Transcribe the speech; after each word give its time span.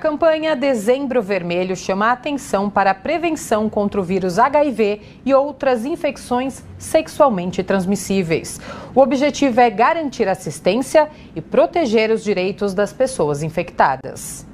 A 0.00 0.04
campanha 0.04 0.54
Dezembro 0.54 1.20
Vermelho 1.20 1.74
chama 1.74 2.06
a 2.06 2.12
atenção 2.12 2.70
para 2.70 2.92
a 2.92 2.94
prevenção 2.94 3.68
contra 3.68 4.00
o 4.00 4.04
vírus 4.04 4.38
HIV 4.38 5.00
e 5.26 5.34
outras 5.34 5.84
infecções 5.84 6.62
sexualmente 6.78 7.64
transmissíveis. 7.64 8.60
O 8.94 9.00
objetivo 9.00 9.60
é 9.60 9.68
garantir 9.68 10.28
assistência 10.28 11.10
e 11.34 11.40
proteger 11.40 12.12
os 12.12 12.22
direitos 12.22 12.74
das 12.74 12.92
pessoas 12.92 13.42
infectadas. 13.42 14.46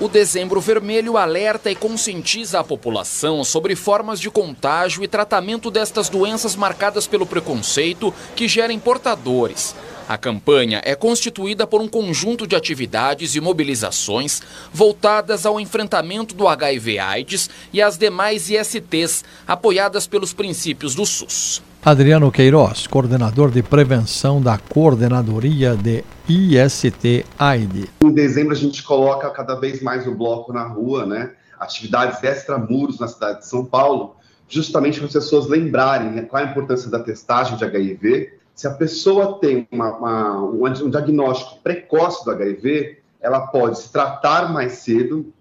O 0.00 0.06
Dezembro 0.06 0.60
Vermelho 0.60 1.16
alerta 1.16 1.68
e 1.68 1.74
conscientiza 1.74 2.60
a 2.60 2.64
população 2.64 3.42
sobre 3.42 3.74
formas 3.74 4.20
de 4.20 4.30
contágio 4.30 5.02
e 5.02 5.08
tratamento 5.08 5.72
destas 5.72 6.08
doenças 6.08 6.54
marcadas 6.54 7.04
pelo 7.04 7.26
preconceito 7.26 8.14
que 8.36 8.46
gerem 8.46 8.78
portadores. 8.78 9.74
A 10.08 10.18
campanha 10.18 10.80
é 10.84 10.94
constituída 10.94 11.66
por 11.66 11.80
um 11.80 11.88
conjunto 11.88 12.46
de 12.46 12.56
atividades 12.56 13.34
e 13.34 13.40
mobilizações 13.40 14.42
voltadas 14.72 15.46
ao 15.46 15.60
enfrentamento 15.60 16.34
do 16.34 16.48
HIV/AIDS 16.48 17.48
e 17.72 17.80
às 17.80 17.96
demais 17.96 18.50
ISTs, 18.50 19.24
apoiadas 19.46 20.06
pelos 20.06 20.32
princípios 20.32 20.94
do 20.94 21.06
SUS. 21.06 21.62
Adriano 21.84 22.30
Queiroz, 22.30 22.86
coordenador 22.86 23.50
de 23.50 23.62
prevenção 23.62 24.40
da 24.40 24.56
Coordenadoria 24.56 25.74
de 25.76 26.04
IST-AIDS. 26.28 27.88
Em 28.02 28.12
dezembro 28.12 28.52
a 28.52 28.56
gente 28.56 28.82
coloca 28.82 29.28
cada 29.30 29.56
vez 29.56 29.82
mais 29.82 30.06
o 30.06 30.14
bloco 30.14 30.52
na 30.52 30.64
rua, 30.64 31.06
né? 31.06 31.32
Atividades 31.58 32.22
extramuros 32.22 32.98
na 33.00 33.08
cidade 33.08 33.40
de 33.40 33.48
São 33.48 33.64
Paulo, 33.64 34.16
justamente 34.48 34.98
para 34.98 35.06
as 35.06 35.12
pessoas 35.12 35.48
lembrarem 35.48 36.10
né, 36.10 36.22
qual 36.22 36.42
a 36.42 36.46
importância 36.46 36.90
da 36.90 37.00
testagem 37.00 37.56
de 37.56 37.64
HIV 37.64 38.41
se 38.62 38.68
a 38.68 38.74
pessoa 38.74 39.40
tem 39.40 39.66
uma, 39.72 39.96
uma, 39.96 40.40
um 40.40 40.88
diagnóstico 40.88 41.60
precoce 41.64 42.24
do 42.24 42.30
HIV, 42.30 43.00
ela 43.20 43.48
pode 43.48 43.80
se 43.80 43.90
tratar 43.90 44.52
mais 44.52 44.74
cedo. 44.74 45.34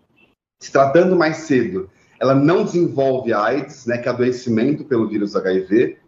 Se 0.59 0.71
tratando 0.71 1.15
mais 1.15 1.37
cedo, 1.37 1.87
ela 2.19 2.33
não 2.33 2.63
desenvolve 2.63 3.31
AIDS, 3.31 3.85
né, 3.85 3.99
que 3.99 4.09
é 4.09 4.11
adoecimento 4.11 4.85
pelo 4.85 5.07
vírus 5.07 5.35
HIV. 5.35 5.99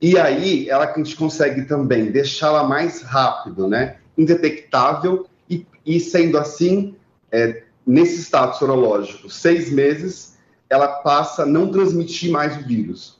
E 0.00 0.18
aí, 0.18 0.70
ela, 0.70 0.90
a 0.90 0.96
gente 0.96 1.16
consegue 1.16 1.66
também 1.66 2.10
deixá-la 2.10 2.64
mais 2.64 3.02
rápido, 3.02 3.68
né, 3.68 3.98
indetectável, 4.16 5.26
e, 5.50 5.66
e 5.84 6.00
sendo 6.00 6.38
assim, 6.38 6.96
é, 7.30 7.64
nesse 7.86 8.22
status 8.22 8.58
sorológico, 8.58 9.28
seis 9.28 9.70
meses, 9.70 10.38
ela 10.70 10.88
passa 11.02 11.42
a 11.42 11.46
não 11.46 11.70
transmitir 11.70 12.30
mais 12.30 12.56
o 12.56 12.66
vírus. 12.66 13.18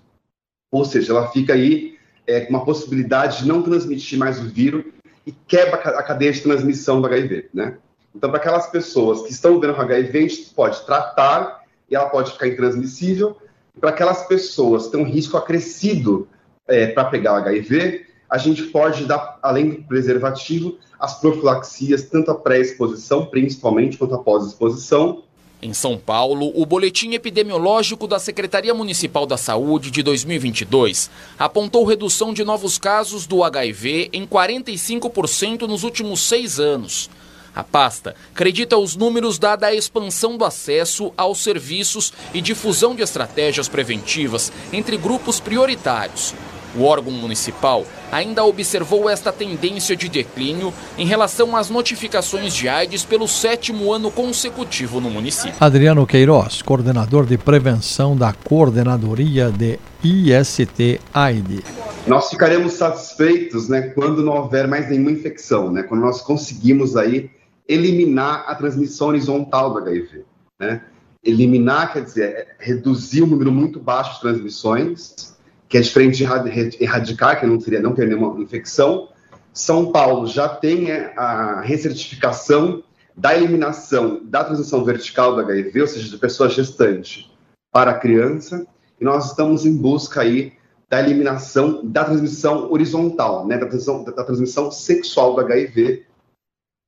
Ou 0.73 0.87
seja, 0.87 1.13
ela 1.13 1.29
fica 1.29 1.53
aí 1.53 1.98
é, 2.29 2.47
uma 2.51 2.65
possibilidade 2.65 3.39
de 3.39 3.49
não 3.49 3.63
transmitir 3.63 4.19
mais 4.19 4.39
o 4.39 4.49
vírus 4.49 4.85
e 5.27 5.33
quebra 5.33 5.77
a 5.77 6.03
cadeia 6.03 6.31
de 6.31 6.43
transmissão 6.43 7.01
do 7.01 7.07
HIV, 7.07 7.49
né? 7.53 7.79
Então, 8.15 8.31
para 8.31 8.39
aquelas 8.39 8.67
pessoas 8.67 9.23
que 9.23 9.33
estão 9.33 9.55
vivendo 9.55 9.75
com 9.75 9.83
HIV, 9.83 10.19
a 10.19 10.23
gente 10.23 10.55
pode 10.55 10.85
tratar 10.85 11.63
e 11.91 11.95
ela 11.95 12.09
pode 12.09 12.33
ficar 12.33 12.49
intransmissível. 12.49 13.37
Para 13.81 13.91
aquelas 13.91 14.27
pessoas 14.27 14.87
que 14.87 14.93
têm 14.93 15.01
um 15.01 15.09
risco 15.09 15.37
acrescido 15.37 16.29
é, 16.67 16.89
para 16.89 17.05
pegar 17.05 17.37
HIV, 17.37 18.07
a 18.29 18.37
gente 18.37 18.65
pode 18.65 19.05
dar, 19.07 19.39
além 19.43 19.71
do 19.71 19.83
preservativo, 19.85 20.79
as 20.99 21.21
profilaxias, 21.21 22.05
tanto 22.05 22.31
a 22.31 22.35
pré-exposição, 22.35 23.27
principalmente, 23.27 23.97
quanto 23.97 24.15
a 24.15 24.23
pós-exposição, 24.23 25.23
em 25.61 25.75
São 25.75 25.99
Paulo, 25.99 26.53
o 26.55 26.65
boletim 26.65 27.15
epidemiológico 27.15 28.07
da 28.07 28.21
Secretaria 28.21 28.73
Municipal 28.73 29.27
da 29.27 29.37
Saúde 29.37 29.91
de 29.91 30.05
2022 30.05 31.11
apontou 31.37 31.85
redução 31.85 32.33
de 32.33 32.45
novos 32.45 32.79
casos 32.79 33.27
do 33.27 33.43
HIV 33.43 34.11
em 34.13 34.25
45% 34.25 35.63
nos 35.63 35.83
últimos 35.83 36.21
seis 36.21 36.61
anos. 36.61 37.11
A 37.55 37.65
pasta 37.65 38.15
acredita 38.33 38.79
os 38.79 38.95
números 38.95 39.37
dada 39.37 39.67
a 39.67 39.75
expansão 39.75 40.37
do 40.37 40.45
acesso 40.45 41.13
aos 41.17 41.43
serviços 41.43 42.13
e 42.33 42.41
difusão 42.41 42.95
de 42.95 43.03
estratégias 43.03 43.69
preventivas 43.69 44.53
entre 44.73 44.97
grupos 44.97 45.41
prioritários, 45.41 46.35
o 46.77 46.85
órgão 46.85 47.13
municipal 47.13 47.85
ainda 48.11 48.45
observou 48.45 49.09
esta 49.09 49.33
tendência 49.33 49.97
de 49.97 50.09
declínio 50.09 50.73
em 50.97 51.07
relação 51.07 51.57
às 51.57 51.71
notificações 51.71 52.55
de 52.55 52.69
AIDS 52.69 53.05
pelo 53.05 53.29
sétimo 53.29 53.93
ano 53.93 54.11
consecutivo 54.11 55.01
no 55.01 55.11
município. 55.11 55.55
Adriano 55.61 56.07
Queiroz, 56.07 56.63
coordenador 56.63 57.27
de 57.27 57.37
prevenção 57.37 58.17
da 58.17 58.33
Coordenadoria 58.33 59.51
de 59.51 59.79
IST-AIDS. 60.03 61.63
Nós 62.07 62.31
ficaremos 62.31 62.73
satisfeitos 62.75 63.69
né, 63.69 63.83
quando 63.89 64.23
não 64.23 64.35
houver 64.35 64.67
mais 64.67 64.89
nenhuma 64.89 65.11
infecção, 65.11 65.71
né, 65.71 65.83
quando 65.83 66.01
nós 66.01 66.23
conseguimos 66.23 66.97
aí 66.97 67.31
eliminar 67.69 68.45
a 68.47 68.55
transmissão 68.55 69.09
horizontal 69.09 69.73
do 69.73 69.79
HIV. 69.79 70.25
Né? 70.59 70.81
Eliminar, 71.23 71.93
quer 71.93 72.03
dizer, 72.05 72.25
é 72.25 72.47
reduzir 72.59 73.21
o 73.21 73.27
um 73.27 73.29
número 73.29 73.53
muito 73.53 73.79
baixo 73.79 74.15
de 74.15 74.21
transmissões 74.23 75.37
que 75.69 75.77
é 75.77 75.81
diferente 75.81 76.19
de 76.19 76.83
erradicar, 76.83 77.39
que 77.39 77.47
não 77.47 77.61
seria 77.61 77.81
não 77.81 77.95
ter 77.95 78.07
nenhuma 78.07 78.41
infecção. 78.41 79.09
São 79.53 79.93
Paulo 79.93 80.27
já 80.27 80.49
tem 80.49 80.91
é, 80.91 81.13
a 81.17 81.61
recertificação 81.61 82.83
da 83.17 83.37
eliminação 83.37 84.25
da 84.25 84.45
transmissão 84.45 84.85
vertical 84.85 85.35
do 85.35 85.41
HIV, 85.41 85.83
ou 85.83 85.89
seja, 85.89 86.09
de 86.09 86.17
pessoa 86.17 86.49
gestante 86.49 87.31
para 87.73 87.91
a 87.91 87.99
criança, 87.99 88.67
e 89.01 89.05
nós 89.05 89.27
estamos 89.27 89.67
em 89.67 89.77
busca 89.77 90.23
aí 90.23 90.53
da 90.89 91.01
eliminação 91.01 91.85
da 91.85 92.05
transmissão 92.05 92.73
horizontal, 92.73 93.47
né, 93.47 93.59
da, 93.59 93.67
transmissão, 93.67 94.05
da 94.05 94.25
transmissão 94.25 94.71
sexual 94.71 95.35
do 95.35 95.41
HIV 95.41 96.07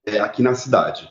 é, 0.06 0.20
aqui 0.20 0.42
na 0.42 0.54
cidade. 0.54 1.10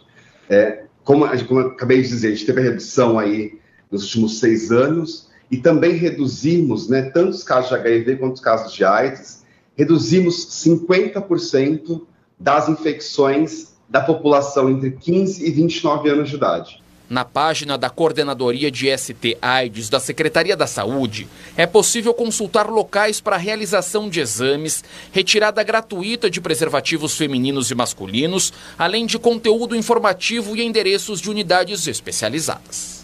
É, 0.50 0.86
como, 1.04 1.28
como 1.46 1.60
eu 1.60 1.68
acabei 1.68 2.02
de 2.02 2.08
dizer, 2.08 2.28
a 2.28 2.32
gente 2.32 2.46
teve 2.46 2.62
a 2.62 2.64
redução 2.64 3.20
aí 3.20 3.60
nos 3.92 4.04
últimos 4.06 4.40
seis 4.40 4.72
anos, 4.72 5.29
e 5.52 5.58
também 5.58 5.94
reduzimos, 5.94 6.88
né, 6.88 7.04
tanto 7.04 7.32
os 7.32 7.44
casos 7.44 7.70
de 7.70 7.76
HIV 7.76 8.18
quanto 8.18 8.36
os 8.36 8.42
casos 8.42 8.74
de 8.74 8.84
AIDS, 8.84 9.44
reduzimos 9.76 10.48
50% 10.64 12.02
das 12.40 12.70
infecções 12.70 13.74
da 13.90 14.02
população 14.02 14.70
entre 14.70 14.92
15 14.92 15.46
e 15.46 15.52
29 15.52 16.10
anos 16.10 16.30
de 16.30 16.36
idade. 16.36 16.84
Na 17.10 17.26
página 17.26 17.76
da 17.76 17.90
Coordenadoria 17.90 18.70
de 18.70 18.96
ST-AIDS 18.96 19.90
da 19.90 20.00
Secretaria 20.00 20.56
da 20.56 20.68
Saúde, 20.68 21.28
é 21.58 21.66
possível 21.66 22.14
consultar 22.14 22.70
locais 22.70 23.20
para 23.20 23.36
realização 23.36 24.08
de 24.08 24.20
exames, 24.20 24.84
retirada 25.12 25.64
gratuita 25.64 26.30
de 26.30 26.40
preservativos 26.40 27.18
femininos 27.18 27.72
e 27.72 27.76
masculinos, 27.76 28.54
além 28.78 29.08
de 29.08 29.18
conteúdo 29.18 29.76
informativo 29.76 30.56
e 30.56 30.62
endereços 30.62 31.20
de 31.20 31.32
unidades 31.32 31.88
especializadas. 31.88 32.99